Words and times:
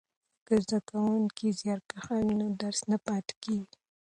که 0.45 0.53
زده 0.63 0.79
کوونکی 0.89 1.47
زیارکښ 1.59 2.05
وي 2.21 2.33
نو 2.39 2.45
درس 2.61 2.81
نه 2.91 2.97
پاتیږي. 3.05 3.59